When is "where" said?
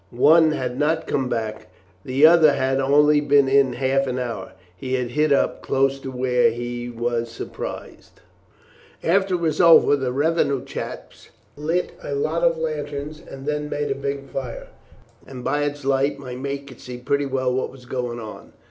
6.09-6.49